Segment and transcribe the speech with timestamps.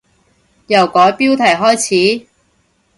[0.65, 1.77] 由改標題開
[2.19, 2.25] 始？